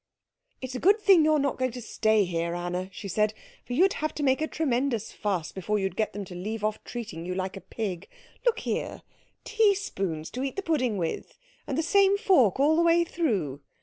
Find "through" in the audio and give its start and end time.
13.03-13.61